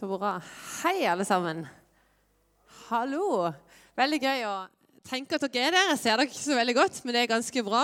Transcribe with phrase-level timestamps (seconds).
[0.00, 0.38] Så bra.
[0.80, 1.58] Hei, alle sammen.
[2.86, 3.50] Hallo.
[4.00, 4.52] Veldig gøy å
[5.04, 5.90] tenke at dere er der.
[5.90, 7.82] Jeg ser dere ikke så veldig godt, men det er ganske bra,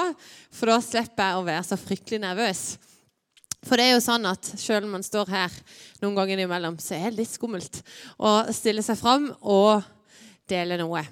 [0.49, 2.63] for da slipper jeg å være så fryktelig nervøs.
[3.69, 5.61] For det er jo sånn at selv om man står her
[6.01, 7.83] noen ganger imellom, så er det litt skummelt
[8.17, 9.85] å stille seg fram og
[10.48, 11.04] dele noe.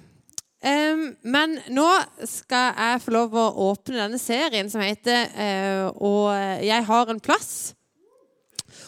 [1.21, 1.89] Men nå
[2.25, 7.21] skal jeg få lov å åpne denne serien som heter uh, 'Og jeg har en
[7.21, 7.74] plass'.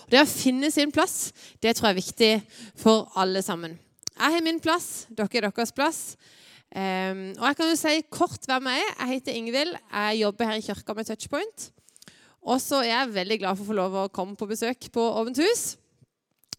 [0.07, 2.29] Og det å finne sin plass det tror jeg er viktig
[2.79, 3.75] for alle sammen.
[4.15, 5.99] Jeg har min plass, dere har deres plass.
[6.71, 8.93] Um, og jeg kan jo si kort hvem jeg er.
[8.93, 9.75] Jeg heter Ingvild.
[9.75, 11.67] Jeg jobber her i kirka med Touchpoint.
[12.47, 15.03] Og så er jeg veldig glad for å få lov å komme på besøk på
[15.19, 15.65] Åpent hus.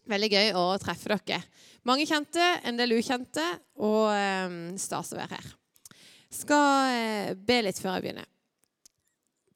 [0.09, 1.41] Veldig gøy å treffe dere.
[1.89, 3.45] Mange kjente, en del ukjente,
[3.81, 5.51] og um, stas å være her.
[6.37, 8.29] Skal uh, be litt før jeg begynner.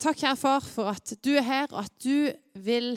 [0.01, 2.33] Takk, kjære far, for at du er her, og at du
[2.65, 2.95] vil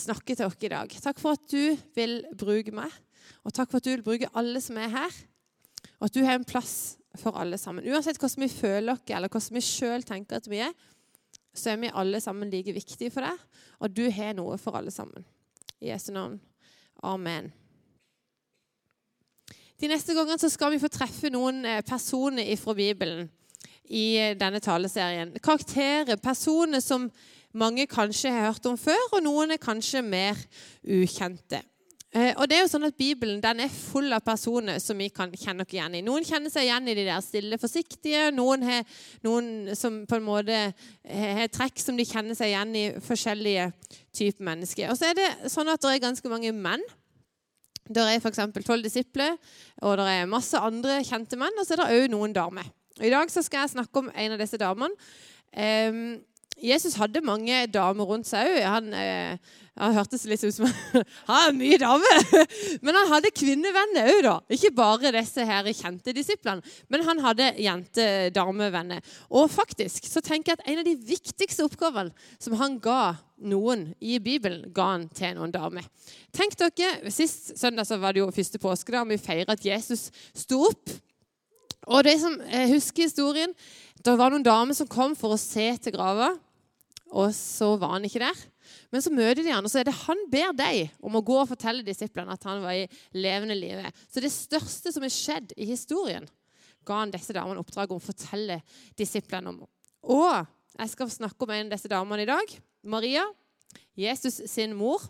[0.00, 0.92] snakke til oss i dag.
[1.02, 2.92] Takk for at du vil bruke meg,
[3.44, 5.18] og takk for at du vil bruke alle som er her.
[5.98, 7.86] Og at du har en plass for alle sammen.
[7.88, 10.74] Uansett hvordan vi føler oss, eller hvordan vi sjøl tenker at vi er,
[11.56, 14.92] så er vi alle sammen like viktige for deg, og du har noe for alle
[14.92, 15.24] sammen.
[15.80, 16.36] I Jesu navn.
[17.04, 17.52] Amen.
[19.76, 23.26] De neste gangene så skal vi få treffe noen eh, personer fra Bibelen
[23.92, 25.34] i denne taleserien.
[25.44, 27.10] Karakterer, personer som
[27.58, 30.38] mange kanskje har hørt om før, og noen er kanskje mer
[30.82, 31.62] ukjente.
[32.16, 35.08] Eh, og det er jo sånn at Bibelen den er full av personer som vi
[35.12, 36.04] kan kjenne oss igjen i.
[36.06, 38.28] Noen kjenner seg igjen i de der stille, forsiktige.
[38.32, 40.60] Noen har noen som på en måte
[41.04, 43.66] har trekk som de kjenner seg igjen i forskjellige
[44.16, 44.92] typer mennesker.
[44.92, 46.84] Og så er det sånn at det er ganske mange menn.
[47.86, 48.40] Det er f.eks.
[48.66, 49.36] tolv disipler,
[49.84, 51.60] og det er masse andre kjente menn.
[51.60, 52.70] Og så er det òg noen damer.
[52.96, 55.10] I dag så skal jeg snakke om en av disse damene.
[55.52, 56.16] Um,
[56.56, 58.62] Jesus hadde mange damer rundt seg òg.
[58.64, 59.36] Han, eh,
[59.76, 60.64] han hørtes litt ut som
[61.28, 62.22] han er mye damer.
[62.84, 64.34] Men han hadde kvinnevenner òg, da.
[64.56, 69.04] Ikke bare disse her kjente disiplene, men han hadde jente-damevenner.
[69.36, 73.90] Og faktisk så tenker jeg at en av de viktigste oppgavene som han ga noen
[74.00, 75.84] i Bibelen, ga han til noen damer.
[76.32, 80.08] Tenk dere, Sist søndag så var det jo første påske, da vi feirer at Jesus
[80.32, 80.88] sto opp.
[81.86, 82.40] Og de som
[82.72, 83.52] husker historien,
[84.00, 86.32] det var noen damer som kom for å se til grava
[87.14, 88.40] og så var han ikke der.
[88.90, 91.36] Men så møter de han, og så er det han ber deg om å gå
[91.38, 93.92] og fortelle disiplene at han var i levende live.
[94.10, 96.26] Så det største som er skjedd i historien,
[96.86, 98.60] ga han disse damene oppdraget om å fortelle
[98.98, 99.62] disiplene om.
[100.06, 100.46] Og
[100.76, 102.56] jeg skal snakke om en av disse damene i dag.
[102.86, 103.24] Maria,
[103.98, 105.02] Jesus sin mor.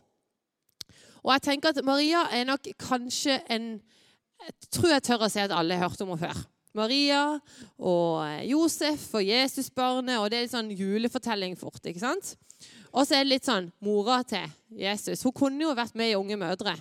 [1.24, 3.76] Og jeg tenker at Maria er nok kanskje en
[4.36, 6.40] Jeg tror jeg tør å si at alle har hørt om henne før.
[6.76, 7.22] Maria
[7.78, 10.18] og Josef og Jesusbarnet.
[10.20, 11.80] Og det er litt sånn julefortelling fort.
[11.82, 12.34] ikke sant?
[12.92, 15.24] Og så er det litt sånn mora til Jesus.
[15.26, 16.76] Hun kunne jo vært med i Unge mødre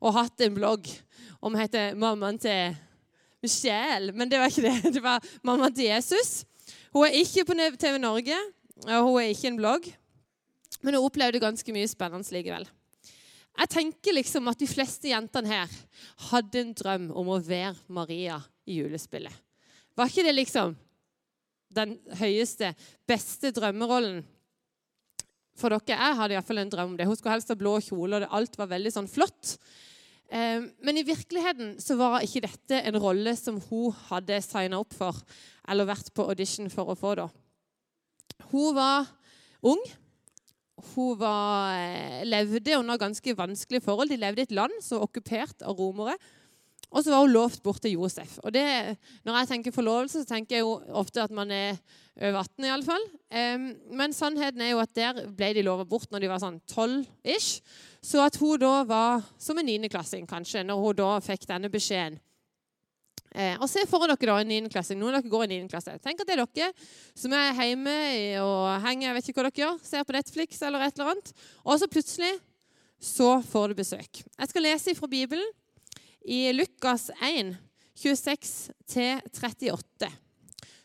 [0.00, 0.88] og hatt en blogg
[1.44, 2.74] om heter mammaen til
[3.44, 4.12] Michelle.
[4.16, 4.92] Men det var ikke det.
[4.96, 6.44] Det var mammaen til Jesus.
[6.92, 8.36] Hun er ikke på TV Norge,
[8.86, 9.88] og hun er ikke en blogg.
[10.82, 12.66] Men hun opplevde ganske mye spennende likevel.
[13.60, 15.72] Jeg tenker liksom at de fleste jentene her
[16.30, 18.38] hadde en drøm om å være Maria
[18.70, 19.34] i julespillet.
[19.98, 20.76] Var ikke det liksom
[21.74, 22.72] den høyeste,
[23.08, 24.22] beste drømmerollen
[25.58, 25.98] for dere?
[25.98, 27.06] Jeg hadde iallfall en drøm om det.
[27.10, 29.56] Hun skulle helst ha blå kjole, og alt var veldig sånn flott.
[30.30, 34.94] Eh, men i virkeligheten så var ikke dette en rolle som hun hadde signa opp
[34.94, 35.18] for
[35.70, 37.16] eller vært på audition for å få.
[37.18, 37.28] da.
[38.50, 39.10] Hun var
[39.62, 39.82] ung.
[40.94, 44.08] Hun var, eh, levde under ganske vanskelige forhold.
[44.08, 46.16] De levde i et land som var okkupert av romere.
[46.90, 48.38] Og så var hun lovt bort til Josef.
[48.42, 51.76] Og det, Når jeg tenker forlovelse, så tenker jeg jo ofte at man er
[52.20, 53.04] over 18 iallfall.
[53.30, 56.58] Um, men sannheten er jo at der ble de lova bort når de var sånn
[56.66, 57.60] 12-ish.
[58.02, 62.18] Så at hun da var som en niendeklassing, kanskje, når hun da fikk denne beskjeden.
[63.30, 64.98] Eh, og Se for dere da en niendeklassing.
[64.98, 65.94] Noen av dere går i niendeklasse.
[66.02, 66.72] Tenk at det er dere
[67.14, 67.94] som er hjemme
[68.42, 71.30] og henger jeg vet ikke hva dere gjør, ser på Netflix eller et eller annet.
[71.62, 72.32] Og så plutselig
[73.00, 74.24] så får du besøk.
[74.26, 75.46] Jeg skal lese fra Bibelen
[76.24, 77.56] i Lukas 1,
[78.00, 80.10] 26-38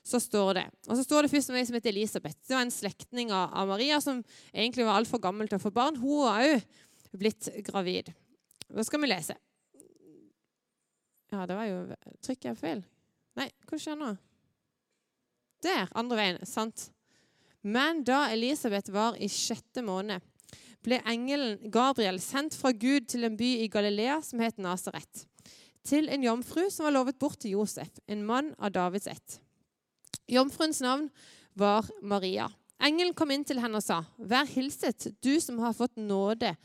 [0.05, 0.65] så står det.
[0.85, 2.37] Og så står det først om ei som heter Elisabeth.
[2.45, 4.19] Det var en slektning av Maria som
[4.51, 5.97] egentlig var altfor gammel til å få barn.
[5.97, 6.67] Hun var òg
[7.17, 8.11] blitt gravid.
[8.69, 9.33] Da skal vi lese.
[11.33, 11.79] Ja, det var jo
[12.21, 12.83] Trykker jeg feil?
[13.39, 14.11] Nei, hva skjer nå?
[15.65, 15.89] Der.
[15.97, 16.37] Andre veien.
[16.45, 16.91] Sant.
[17.65, 20.21] Men da Elisabeth var i sjette måned,
[20.85, 25.25] ble engelen Gabriel sendt fra Gud til en by i Galilea som het Nasaret,
[25.85, 29.39] til en jomfru som var lovet bort til Josef, en mann av Davids ett.
[30.29, 31.09] Jomfruens navn
[31.53, 32.47] var Maria.
[32.81, 36.55] Engelen kom inn til henne og sa, 'Vær hilset, du som har fått nåde.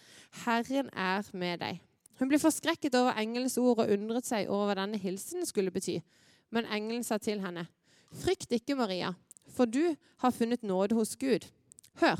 [0.44, 1.80] Herren er med deg.'
[2.18, 6.02] Hun ble forskrekket over engelens ord og undret seg over hva denne hilsenen skulle bety.
[6.50, 7.68] Men engelen sa til henne,
[8.12, 9.14] 'Frykt ikke, Maria,
[9.48, 11.46] for du har funnet nåde hos Gud.'
[12.00, 12.18] Hør,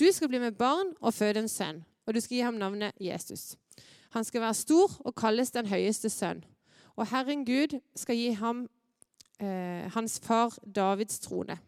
[0.00, 2.96] du skal bli med barn og føde en sønn, og du skal gi ham navnet
[3.00, 3.54] Jesus.
[4.14, 6.44] Han skal være stor og kalles den høyeste sønn.
[6.94, 8.66] Og Herren Gud skal gi ham
[9.42, 11.58] eh, hans far Davids trone.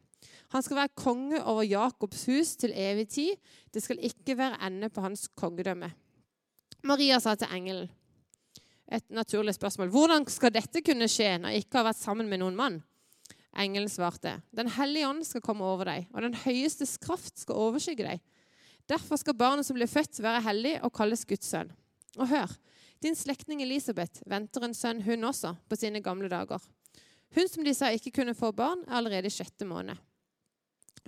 [0.55, 3.35] Han skal være konge over Jakobs hus til evig tid.
[3.75, 5.91] Det skal ikke være ende på hans kongedømme.
[6.87, 7.91] Maria sa til engelen
[8.93, 9.91] et naturlig spørsmål.
[9.91, 12.79] Hvordan skal dette kunne skje når jeg ikke har vært sammen med noen mann?
[13.57, 18.05] Engelen svarte, Den hellige ånd skal komme over deg, og den høyestes kraft skal overskygge
[18.05, 18.25] deg.
[18.87, 21.73] Derfor skal barnet som blir født, være hellig og kalles Guds sønn.
[22.21, 22.53] Og hør,
[23.03, 26.63] din slektning Elisabeth venter en sønn, hun også, på sine gamle dager.
[27.35, 29.97] Hun som de sa ikke kunne få barn, er allerede i sjette måned.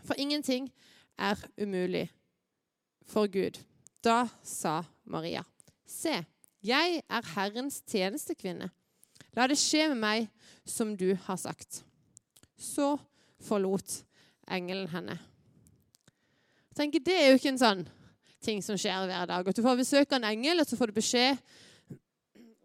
[0.04, 0.68] For ingenting
[1.18, 2.08] er umulig
[3.06, 3.60] for Gud.
[4.04, 5.44] Da sa Maria,
[5.86, 6.20] se,
[6.62, 8.70] jeg er Herrens tjenestekvinne.
[9.36, 10.28] La det skje med meg
[10.68, 11.82] som du har sagt.
[12.58, 12.96] Så
[13.46, 14.02] forlot
[14.50, 15.18] engelen henne.
[16.78, 17.86] Jeg Det er jo ikke en sånn
[18.42, 19.48] ting som skjer hver dag.
[19.48, 21.40] At du får besøk av en engel, og så får du beskjed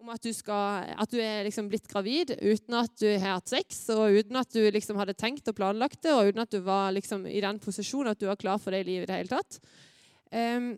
[0.03, 3.53] om at du, skal, at du er liksom blitt gravid uten at du har hatt
[3.53, 6.59] sex, og uten at du liksom hadde tenkt og planlagt det, og uten at du
[6.65, 9.31] var liksom i den posisjonen at du var klar for det livet i det hele
[9.31, 9.61] tatt.
[10.33, 10.75] Um,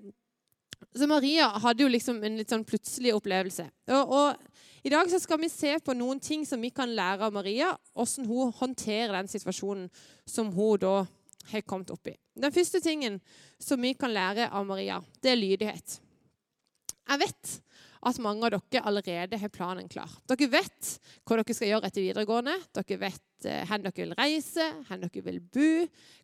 [0.95, 3.68] så Maria hadde jo liksom en litt sånn plutselig opplevelse.
[3.92, 7.27] Og, og, I dag så skal vi se på noen ting som vi kan lære
[7.27, 9.89] av Maria, hvordan hun håndterer den situasjonen
[10.30, 10.95] som hun da
[11.51, 12.16] har kommet opp i.
[12.36, 13.19] Den første tingen
[13.62, 16.00] som vi kan lære av Maria, det er lydighet.
[17.06, 17.56] Jeg vet
[18.06, 20.12] at mange av dere allerede har planen klar.
[20.30, 20.92] Dere vet
[21.25, 22.56] hva dere skal gjøre etter videregående.
[22.77, 25.69] Dere vet eh, hvor dere vil reise, hvor dere vil bo,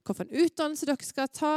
[0.06, 1.56] hvilken utdannelse dere skal ta.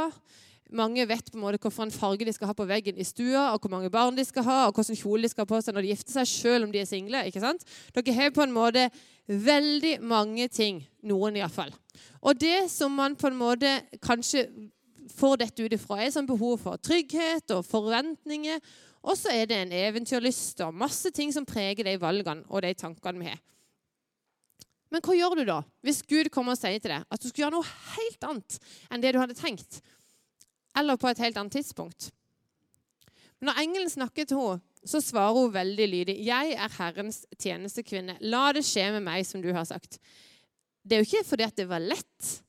[0.73, 3.61] Mange vet på en måte hvilken farge de skal ha på veggen i stua, og
[3.61, 5.85] hvor mange barn de skal ha, og hvilken kjole de skal ha på seg når
[5.85, 7.25] de gifter seg, selv om de er single.
[7.29, 7.67] ikke sant?
[7.93, 8.87] Dere har på en måte
[9.27, 10.81] veldig mange ting.
[11.05, 11.73] Noen iallfall.
[12.25, 14.47] Og det som man på en måte kanskje
[15.15, 18.59] får dette ut ifra, er sånn behov for trygghet og forventninger
[19.05, 22.73] og så er det en eventyrlyst og masse ting som preger de valgene og de
[22.77, 23.41] tankene vi har.
[24.93, 27.45] Men hva gjør du da hvis Gud kommer og sier til deg at du skal
[27.45, 28.57] gjøre noe helt annet
[28.89, 29.81] enn det du hadde tenkt?
[30.75, 32.11] Eller på et helt annet tidspunkt?
[33.43, 36.15] Når engelen snakker til henne, så svarer hun veldig lydig.
[36.21, 38.17] 'Jeg er Herrens tjenestekvinne.
[38.21, 39.97] La det skje med meg som du har sagt.'
[40.85, 42.43] Det er jo ikke fordi det var lett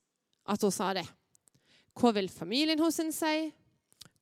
[0.47, 1.07] at hun sa det.
[1.97, 3.53] Hva vil familien hos henne si?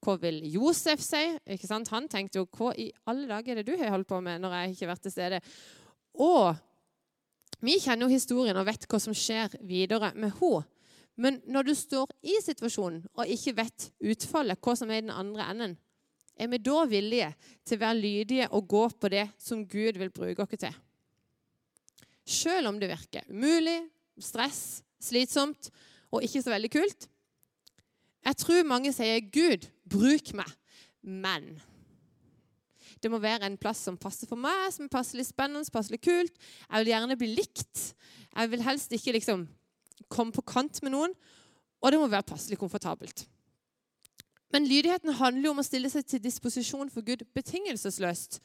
[0.04, 1.24] Hva vil Josef si?
[1.50, 1.90] Ikke sant?
[1.90, 4.54] Han tenkte jo hva i alle dager er det du har holdt på med når
[4.54, 5.40] jeg ikke har vært til stede?
[6.22, 6.54] Og
[7.64, 10.62] vi kjenner jo historien og vet hva som skjer videre med henne.
[11.16, 15.14] Men når du står i situasjonen og ikke vet utfallet, hva som er i den
[15.14, 15.76] andre enden,
[16.34, 17.28] er vi da villige
[17.62, 20.80] til å være lydige og gå på det som Gud vil bruke oss til?
[22.24, 23.78] Selv om det virker umulig,
[24.18, 25.70] stress, slitsomt
[26.10, 27.06] og ikke så veldig kult.
[28.24, 30.48] Jeg tror mange sier 'Gud, Bruk meg.
[31.02, 31.60] Men
[33.02, 36.32] det må være en plass som passer for meg, som er passelig spennende, passelig kult.
[36.70, 37.82] Jeg vil gjerne bli likt.
[38.32, 39.44] Jeg vil helst ikke liksom
[40.08, 41.14] komme på kant med noen.
[41.84, 43.26] Og det må være passelig komfortabelt.
[44.54, 48.38] Men lydigheten handler jo om å stille seg til disposisjon for Gud betingelsesløst.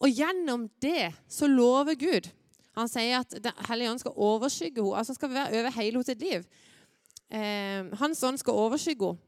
[0.00, 2.30] Og gjennom det så lover Gud.
[2.78, 4.96] Han sier at Den hellige ånd skal overskygge henne.
[4.96, 6.46] altså skal være over hele hennes liv.
[7.30, 9.26] Eh, hans ånd skal overskygge henne.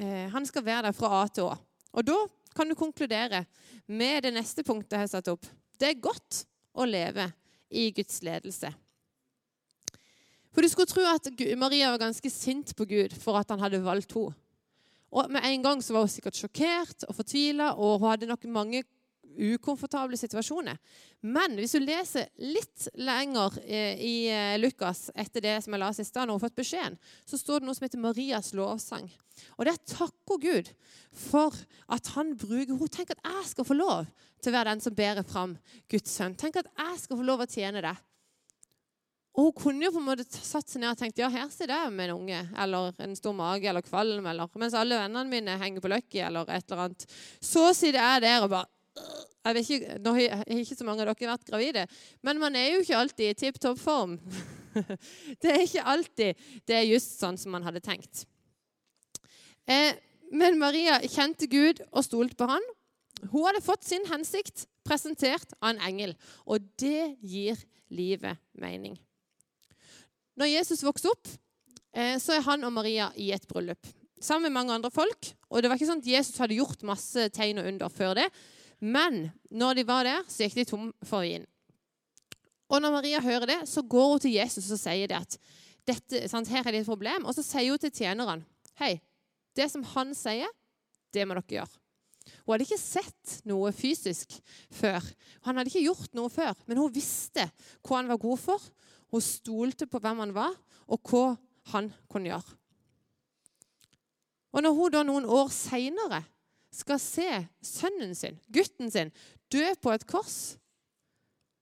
[0.00, 1.56] Eh, han skal være der fra A til Å.
[1.92, 2.16] Og da
[2.56, 3.44] kan du konkludere
[3.86, 5.44] med det neste punktet jeg har satt opp.
[5.76, 7.26] Det er godt å leve
[7.68, 8.72] i Guds ledelse.
[10.50, 11.28] For du skulle tro at
[11.58, 14.34] Maria var ganske sint på Gud for at han hadde valgt henne.
[15.10, 18.44] Og Med en gang så var hun sikkert sjokkert og fortvila, og hun hadde nok
[18.46, 18.84] mange
[19.38, 20.78] ukomfortable situasjoner.
[21.22, 25.90] Men hvis du leser litt lenger eh, i eh, Lukas etter det som jeg la
[25.94, 29.10] sist, når hun har fått beskjeden, så står det noe som heter Marias lovsang.
[29.58, 30.70] Og det takker Gud
[31.16, 31.56] for
[31.90, 32.90] at han bruker henne.
[32.90, 35.56] tenker at jeg skal få lov til å være den som bærer fram
[35.90, 36.36] Guds sønn.
[36.38, 37.96] Tenk at jeg skal få lov å tjene det.
[39.38, 41.72] Og hun kunne jo på en måte satt seg ned og tenkt ja, her sitter
[41.76, 45.54] jeg med en unge eller en stor mage eller kvalm, eller mens alle vennene mine
[45.60, 47.06] henger på Lucky eller et eller annet.
[47.38, 48.66] Så sitter jeg der og bare
[49.40, 51.86] jeg vet ikke, Nå har ikke så mange av dere vært gravide,
[52.26, 54.18] men man er jo ikke alltid i tipp topp form.
[55.42, 58.26] det er ikke alltid det er just sånn som man hadde tenkt.
[59.70, 59.94] Eh,
[60.34, 62.66] men Maria kjente Gud og stolte på han.
[63.30, 67.58] Hun hadde fått sin hensikt presentert av en engel, og det gir
[67.88, 68.98] livet mening.
[70.40, 71.28] Når Jesus vokste opp,
[71.92, 75.32] eh, så er han og Maria i et bryllup sammen med mange andre folk.
[75.48, 78.26] Og det var ikke sånn at Jesus hadde gjort masse tegn og under før det.
[78.80, 81.44] Men når de var der, så gikk de tom for vin.
[82.70, 85.36] Og når Maria hører det, så går hun til Jesus og sier det at
[85.88, 87.26] dette, sant, her er det et problem.
[87.26, 88.44] Og så sier hun til tjenerne
[88.80, 88.94] Hei,
[89.58, 90.48] det som han sier,
[91.12, 91.80] det må dere gjøre.
[92.46, 94.38] Hun hadde ikke sett noe fysisk
[94.72, 95.04] før.
[95.44, 97.44] Han hadde ikke gjort noe før, men hun visste
[97.84, 98.70] hva han var god for.
[99.10, 100.54] Hun stolte på hvem han var,
[100.90, 101.24] og hva
[101.74, 102.56] han kunne gjøre.
[104.50, 106.24] Og når hun da noen år seinere
[106.74, 107.28] skal se
[107.66, 109.12] sønnen sin, gutten sin,
[109.50, 110.56] dø på et kors,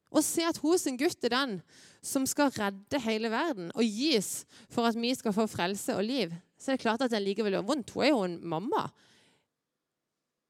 [0.09, 1.59] og se at hun sin gutt er den
[2.05, 6.33] som skal redde hele verden og gis for at vi skal få frelse og liv,
[6.57, 7.93] så er det klart at det likevel gjør vondt.
[7.93, 8.87] Hun er jo en mamma.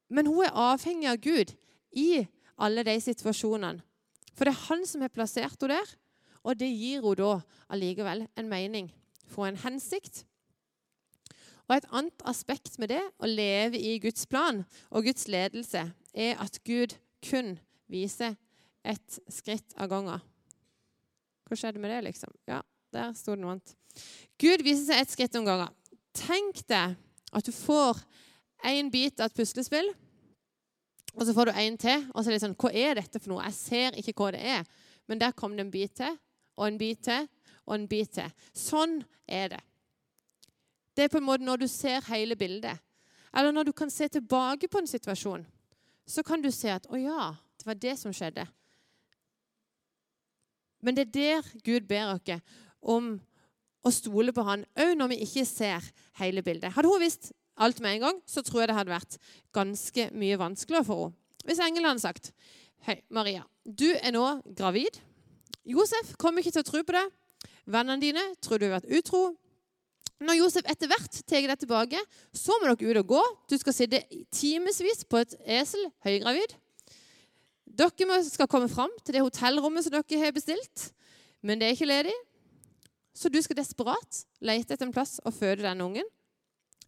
[0.09, 1.51] Men hun er avhengig av Gud
[1.91, 2.23] i
[2.59, 3.83] alle de situasjonene.
[4.33, 5.91] For det er han som har plassert henne der,
[6.43, 7.31] og det gir henne da
[7.69, 8.89] allikevel en mening.
[9.29, 10.23] Få en hensikt.
[11.69, 16.39] Og Et annet aspekt med det, å leve i Guds plan og Guds ledelse, er
[16.41, 18.33] at Gud kun viser
[18.83, 20.23] et skritt av gangen.
[21.45, 22.33] Hva skjedde med det, liksom?
[22.49, 23.75] Ja, der sto det noe annet.
[24.41, 25.73] Gud viser seg ett skritt om gangen.
[26.17, 26.97] Tenk deg
[27.37, 28.01] at du får
[28.65, 29.91] én bit av et puslespill,
[31.15, 32.07] og så får du en til.
[32.13, 33.45] Og så er det sånn Hva er dette for noe?
[33.49, 34.65] Jeg ser ikke hva det er.
[35.09, 36.17] Men der kom det en bit til,
[36.59, 37.27] og en bit til,
[37.65, 38.29] og en bit til.
[38.53, 39.63] Sånn er det.
[40.95, 42.75] Det er på en måte når du ser hele bildet.
[43.31, 45.45] Eller når du kan se tilbake på en situasjon,
[46.09, 48.47] så kan du se at 'Å ja, det var det som skjedde'.
[50.81, 52.41] Men det er der Gud ber oss
[52.81, 53.21] om
[53.85, 55.83] å stole på Han, òg når vi ikke ser
[56.19, 56.73] hele bildet.
[56.73, 59.17] Hadde hun visst alt med en gang, så tror jeg det hadde vært
[59.55, 61.15] ganske mye vanskeligere for henne.
[61.45, 62.33] Hvis engelen hadde sagt
[62.87, 65.01] Hei, Maria, du er nå gravid.
[65.67, 67.05] Josef kommer ikke til å tro på det.
[67.69, 69.23] Vennene dine tror du har vært utro.
[70.19, 71.99] Når Josef etter hvert tar deg tilbake,
[72.35, 73.21] så må dere ut og gå.
[73.51, 74.01] Du skal sitte
[74.35, 76.55] timevis på et esel, høygravid.
[77.79, 80.89] Dere skal komme fram til det hotellrommet som dere har bestilt,
[81.41, 82.15] men det er ikke ledig.
[83.15, 86.07] Så du skal desperat lete etter en plass å føde denne ungen.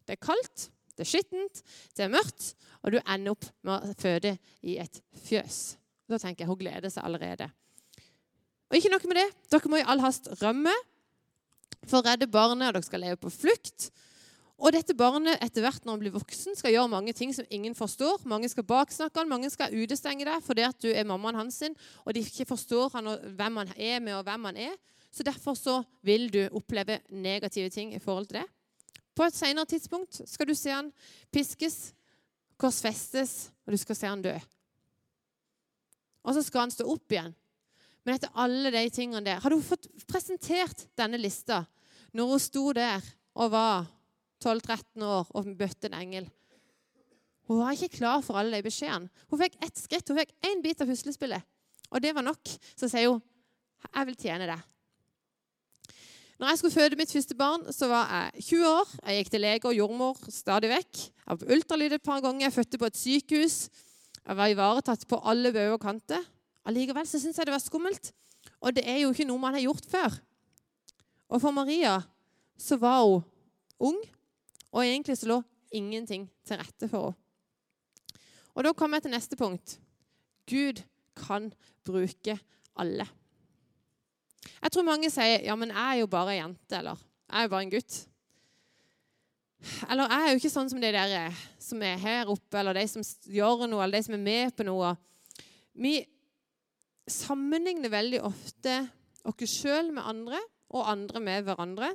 [0.04, 1.62] Det er kaldt, det er skittent,
[1.96, 2.52] det er mørkt,
[2.82, 4.36] og du ender opp med å føde
[4.66, 5.78] i et fjøs.
[6.10, 7.48] Da tenker jeg hun gleder seg allerede.
[8.72, 9.28] Og ikke noe med det.
[9.52, 10.72] Dere må i all hast rømme
[11.84, 13.90] for å redde barnet, og dere skal leve på flukt.
[14.62, 17.74] Og dette barnet etter hvert når han blir voksen, skal gjøre mange ting som ingen
[17.76, 18.22] forstår.
[18.30, 21.76] Mange skal baksnakke han, mange skal utestenge deg fordi at du er mammaen hans, sin,
[22.06, 24.78] og de ikke forstår han hvem han er med, og hvem han er.
[25.12, 28.46] Så Derfor så vil du oppleve negative ting i forhold til det.
[29.12, 30.88] På et senere tidspunkt skal du se han
[31.34, 31.92] piskes,
[32.56, 34.32] korsfestes, og du skal se han dø.
[36.22, 37.34] Og så skal han stå opp igjen.
[38.02, 41.62] Men etter alle de tingene der Hadde hun fått presentert denne lista
[42.12, 43.04] når hun sto der
[43.38, 43.86] og var
[44.42, 46.26] 12-13 år og møtte en engel.
[47.48, 49.08] Hun var ikke klar for alle de beskjedene.
[49.30, 51.46] Hun fikk ett skritt, hun fikk én bit av puslespillet.
[51.92, 52.52] Og det var nok.
[52.76, 53.22] Så sier hun,
[53.94, 54.62] 'Jeg vil tjene deg'.
[56.38, 58.88] Når jeg skulle føde mitt første barn, så var jeg 20 år.
[59.06, 60.96] Jeg gikk til lege og jordmor stadig vekk.
[60.96, 62.46] Jeg var på ultralyd et par ganger.
[62.46, 63.68] Jeg fødte på et sykehus.
[64.26, 66.24] Jeg var ivaretatt på alle bauger og kanter.
[66.68, 68.12] Allikevel så syns jeg det var skummelt.
[68.62, 70.18] Og det er jo ikke noe man har gjort før.
[71.32, 71.96] Og for Maria
[72.60, 73.24] så var hun
[73.82, 73.98] ung,
[74.70, 75.40] og egentlig så lå
[75.74, 77.18] ingenting til rette for henne.
[78.52, 79.78] Og Da kommer jeg til neste punkt.
[80.44, 80.82] Gud
[81.16, 81.46] kan
[81.84, 82.34] bruke
[82.76, 83.06] alle.
[84.62, 87.46] Jeg tror mange sier ja, men jeg er jo bare ei jente, eller jeg er
[87.46, 87.96] jo bare en gutt.
[89.88, 92.76] Eller jeg er jo ikke sånn som de der eh, som er her oppe, eller
[92.76, 94.92] de som gjør noe, eller de som er med på noe.
[95.72, 95.94] Vi
[97.10, 98.76] sammenligner veldig ofte
[99.28, 100.40] oss sjøl med andre,
[100.72, 101.90] og andre med hverandre.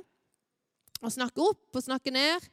[1.02, 2.46] Og snakker opp og snakker ned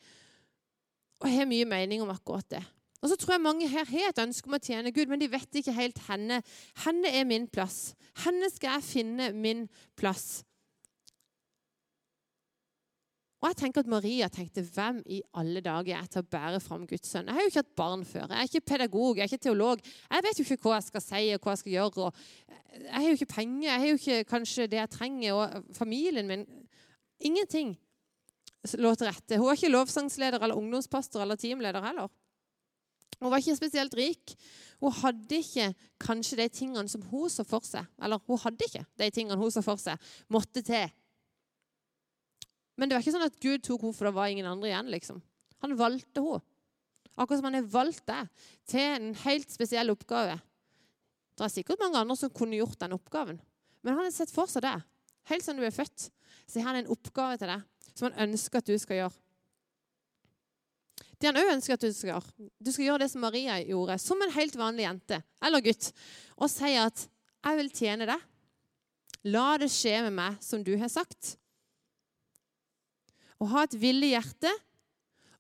[1.24, 2.64] og har mye mening om akkurat det.
[3.02, 5.30] Og så tror jeg mange her har et ønske om å tjene Gud, men de
[5.30, 6.40] vet ikke helt henne.
[6.82, 7.94] Henne er min plass.
[8.24, 9.66] Henne skal jeg finne min
[10.00, 10.42] plass.
[13.46, 16.88] Og jeg tenker at Maria tenkte hvem i alle dager er til å bære fram
[16.90, 17.28] Guds sønn?
[17.30, 18.24] Jeg har jo ikke hatt barn før.
[18.32, 19.84] Jeg er ikke pedagog, jeg er ikke teolog.
[19.86, 22.08] Jeg vet jo ikke hva jeg skal si og hva jeg skal gjøre.
[22.80, 25.38] jeg har jo ikke penger, jeg har jo ikke kanskje det jeg trenger.
[25.38, 26.48] Og familien min
[27.22, 27.78] Ingenting
[28.82, 29.38] lå til rette.
[29.38, 32.10] Hun var ikke lovsangsleder eller ungdomspastor eller teamleder heller.
[33.22, 34.34] Hun var ikke spesielt rik.
[34.82, 35.70] Hun hadde ikke
[36.02, 37.86] kanskje de tingene som hun så for seg.
[38.02, 40.02] Eller hun hadde ikke de tingene hun så for seg
[40.34, 40.90] måtte til.
[42.76, 44.92] Men det var ikke sånn at Gud tok henne, for det var ingen andre igjen.
[44.92, 45.22] liksom.
[45.64, 46.44] Han valgte henne.
[47.16, 48.28] Akkurat som han har valgt deg
[48.68, 50.36] til en helt spesiell oppgave.
[51.36, 53.40] Det er sikkert mange andre som kunne gjort den oppgaven.
[53.84, 54.76] Men han har sett for seg det.
[55.32, 56.10] Helt siden du er født,
[56.46, 57.64] så har han en oppgave til deg
[57.96, 59.16] som han ønsker at du skal gjøre.
[61.16, 63.96] Det han òg ønsker at du skal gjøre, du skal gjøre det som Maria gjorde,
[64.04, 65.92] som en helt vanlig jente eller gutt,
[66.36, 67.08] og si at
[67.46, 68.22] 'Jeg vil tjene deg'.
[69.32, 71.38] La det skje med meg som du har sagt.
[73.46, 74.50] Å ha et villig hjerte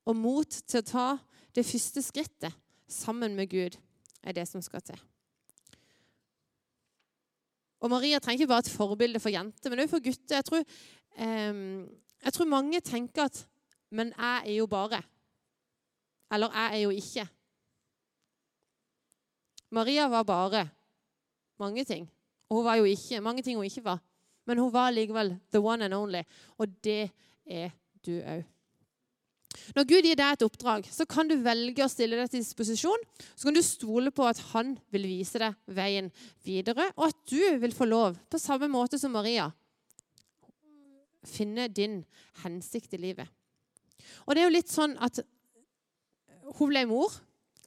[0.06, 1.06] og mot til å ta
[1.58, 2.54] det første skrittet
[2.92, 3.80] sammen med Gud
[4.22, 5.00] er det som skal til.
[7.82, 10.38] Og Maria trenger ikke bare et forbilde for jenter, men også for gutter.
[10.38, 10.64] Jeg tror,
[11.18, 11.58] eh,
[12.26, 13.46] jeg tror mange tenker at
[13.96, 14.98] Men jeg er jo bare.
[16.34, 17.28] Eller jeg er jo ikke.
[19.72, 20.70] Maria var bare
[21.60, 22.10] mange ting.
[22.50, 24.02] Og hun var jo ikke mange ting hun ikke var.
[24.46, 26.24] Men hun var likevel the one and only.
[26.58, 27.12] Og det
[27.46, 27.70] er
[28.06, 28.44] du òg.
[29.76, 33.06] Når Gud gir deg et oppdrag, så kan du velge å stille deg til disposisjon.
[33.36, 36.10] Så kan du stole på at han vil vise deg veien
[36.46, 39.48] videre, og at du vil få lov, på samme måte som Maria,
[41.26, 42.02] finne din
[42.44, 43.32] hensikt i livet.
[44.26, 45.24] Og det er jo litt sånn at
[46.60, 47.14] hun ble mor,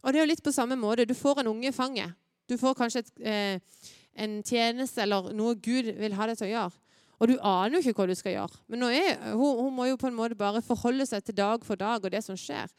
[0.02, 1.08] og det er jo litt på samme måte.
[1.08, 2.14] Du får en unge i fanget.
[2.48, 6.52] Du får kanskje et, eh, en tjeneste eller noe Gud vil ha deg til å
[6.52, 6.72] gjøre.
[7.18, 8.60] Og du aner jo ikke hva du skal gjøre.
[8.70, 11.80] Men er, hun, hun, må jo på en måte bare forholde seg til dag for
[11.80, 12.70] dag og det som skjer.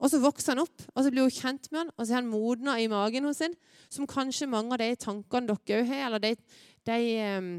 [0.00, 2.18] Og så vokser han opp, og så blir hun kjent med han, og så er
[2.18, 3.54] han modna i magen hos sin,
[3.92, 6.32] som kanskje mange av de tankene dere òg har, eller de,
[6.88, 6.98] de
[7.38, 7.52] um,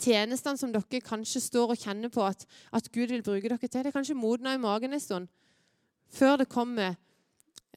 [0.00, 3.82] tjenestene som dere kanskje står og kjenner på at, at, Gud vil bruke dere til.
[3.82, 5.30] Det er kanskje modna i magen en stund
[6.12, 6.96] før det kommer,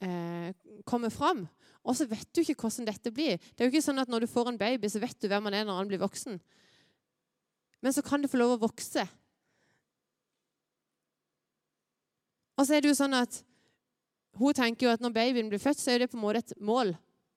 [0.03, 0.51] eh,
[0.83, 1.45] kommer fram.
[1.87, 3.37] Og så vet du ikke hvordan dette blir.
[3.37, 5.45] Det er jo ikke sånn at Når du får en baby, så vet du hvem
[5.47, 6.41] han er når han blir voksen.
[7.85, 9.03] Men så kan det få lov å vokse.
[12.57, 13.43] Og så er det jo sånn at
[14.35, 16.49] Hun tenker jo at når babyen blir født, så er det på en måte et
[16.59, 16.89] mål.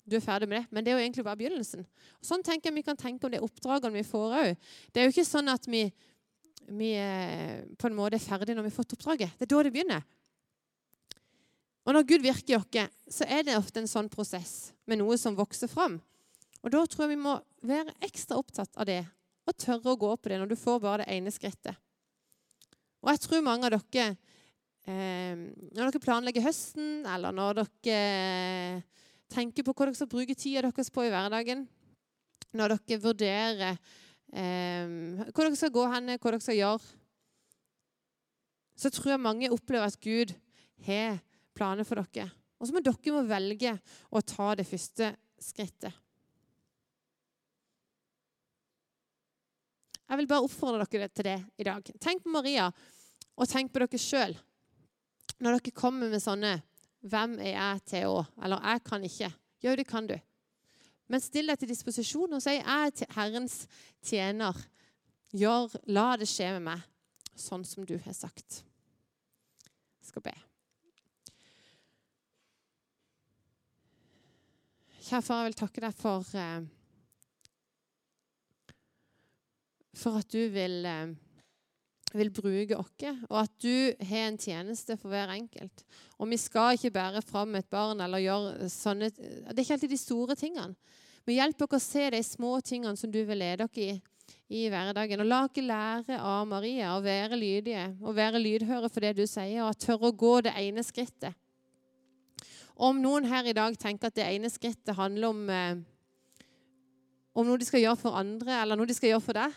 [0.02, 0.70] Du er ferdig med det.
[0.72, 1.84] Men det er jo egentlig bare begynnelsen.
[2.18, 4.64] Og sånn tenker jeg vi kan tenke om de oppdragene vi får òg.
[4.90, 5.84] Det er jo ikke sånn at vi,
[6.80, 6.88] vi
[7.78, 9.36] på en måte er ferdige når vi har fått oppdraget.
[9.38, 10.08] Det er da det begynner.
[11.86, 15.20] Og når Gud virker i oss, så er det ofte en sånn prosess med noe
[15.22, 16.00] som vokser fram.
[16.64, 19.04] Og da tror jeg vi må være ekstra opptatt av det
[19.48, 21.76] og tørre å gå på det når du får bare det ene skrittet.
[23.04, 24.08] Og jeg tror mange av dere
[24.90, 25.38] eh,
[25.76, 30.66] Når dere planlegger høsten, eller når dere eh, tenker på hva dere skal bruke tida
[30.66, 31.66] deres på i hverdagen,
[32.56, 33.76] når dere vurderer
[34.32, 36.96] eh, hvor dere skal gå hen, hva dere skal gjøre,
[38.78, 40.34] så tror jeg mange opplever at Gud
[40.86, 41.18] har
[41.58, 42.28] planer for dere.
[42.58, 43.74] Og så må dere velge
[44.10, 45.94] å ta det første skrittet.
[50.08, 51.90] Jeg vil bare oppfordre dere til det i dag.
[52.00, 52.70] Tenk på Maria,
[53.36, 54.36] og tenk på dere sjøl.
[55.38, 56.62] Når dere kommer med sånne
[57.04, 59.34] 'Hvem er jeg til å?' eller 'Jeg kan ikke'.
[59.62, 60.18] Jo, det kan du.
[61.08, 63.66] Men still deg til disposisjon og si 'Jeg er Herrens
[64.02, 64.66] tjener'.
[65.32, 66.82] Gjør, la det skje med meg,
[67.36, 68.64] sånn som du har sagt.
[70.00, 70.32] Jeg skal be.
[75.04, 76.64] Kjære far, jeg vil takke deg for eh,
[79.98, 81.14] for at du vil, eh,
[82.14, 82.92] vil bruke oss,
[83.28, 85.84] og at du har en tjeneste for hver enkelt.
[86.18, 89.90] Og vi skal ikke bære fram et barn eller gjøre sånne Det er ikke alltid
[89.90, 90.76] de store tingene.
[91.26, 93.90] Men hjelp oss å se de små tingene som du vil lede oss i
[94.48, 95.20] i hverdagen.
[95.22, 99.26] Og la oss lære av Maria å være lydige og være lydhøre for det du
[99.28, 101.36] sier, og tørre å gå det ene skrittet.
[102.78, 105.80] Om noen her i dag tenker at det ene skrittet handler om, eh,
[107.34, 109.56] om noe de skal gjøre for andre, eller noe de skal gjøre for deg,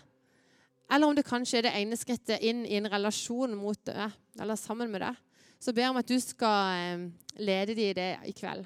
[0.91, 4.59] eller om det kanskje er det ene skrittet inn i en relasjon mot deg, eller
[4.59, 5.19] sammen med deg.
[5.61, 7.07] Så ber jeg om at du skal eh,
[7.39, 8.65] lede dem i det i kveld.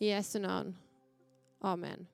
[0.00, 0.74] I Jesu navn.
[1.60, 2.06] Amen.